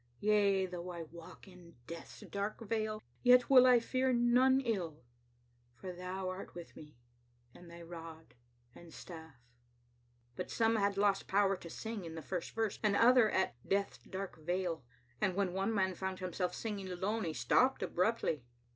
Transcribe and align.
"•Yea, 0.19 0.67
though 0.71 0.89
I 0.89 1.03
walk 1.03 1.47
in 1.47 1.75
Death's 1.85 2.21
dark 2.21 2.59
vale. 2.61 3.03
Yet 3.21 3.51
will 3.51 3.67
I 3.67 3.79
fear 3.79 4.11
none 4.11 4.59
ill; 4.61 5.03
For 5.75 5.93
Thou 5.93 6.27
art 6.27 6.55
with 6.55 6.75
me; 6.75 6.95
and 7.53 7.69
Thy 7.69 7.83
rod 7.83 8.33
And 8.73 8.91
stafiE" 8.91 9.33
But 10.35 10.49
some 10.49 10.77
had 10.77 10.97
lost 10.97 11.27
the 11.27 11.31
power 11.31 11.55
to 11.57 11.69
sing 11.69 12.03
in 12.03 12.15
the 12.15 12.23
first 12.23 12.49
verse, 12.55 12.79
and 12.81 12.95
others 12.95 13.31
at 13.35 13.55
"Death's 13.69 13.99
dark 13.99 14.37
vale," 14.43 14.83
and 15.21 15.35
when 15.35 15.53
one 15.53 15.71
man 15.71 15.93
found 15.93 16.17
himself 16.17 16.55
singing 16.55 16.89
alone 16.89 17.23
he 17.23 17.33
stopped 17.33 17.83
abruptly. 17.83 18.43